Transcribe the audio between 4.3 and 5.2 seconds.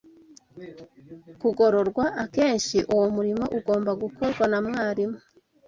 na mwarimu